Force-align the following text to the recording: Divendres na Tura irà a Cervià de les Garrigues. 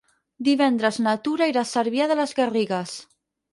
Divendres 0.45 0.97
na 1.09 1.13
Tura 1.27 1.49
irà 1.53 1.63
a 1.67 1.71
Cervià 1.73 2.09
de 2.15 2.19
les 2.23 2.35
Garrigues. 2.43 2.99